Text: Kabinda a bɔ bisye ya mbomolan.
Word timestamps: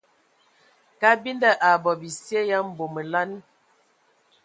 Kabinda 0.99 1.49
a 1.67 1.71
bɔ 1.83 1.91
bisye 2.01 2.39
ya 2.49 2.57
mbomolan. 2.67 3.31